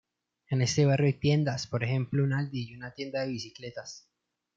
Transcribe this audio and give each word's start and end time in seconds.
En 0.49 0.63
este 0.63 0.83
barrio 0.87 1.05
hay 1.05 1.13
tiendas, 1.13 1.67
por 1.67 1.83
ejemplo 1.83 2.23
un 2.23 2.33
Aldi 2.33 2.69
y 2.71 2.75
una 2.75 2.91
tienda 2.91 3.21
de 3.21 3.27
bicicletas. 3.27 4.09